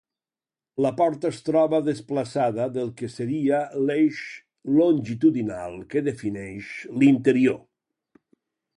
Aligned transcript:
La 0.85 0.91
porta 1.01 1.29
es 1.33 1.41
troba 1.49 1.79
desplaçada 1.89 2.65
del 2.79 2.89
que 3.03 3.11
seria 3.17 3.61
l'eix 3.91 4.25
longitudinal 4.81 5.79
que 5.93 6.07
defineix 6.11 6.75
l'interior. 7.01 7.65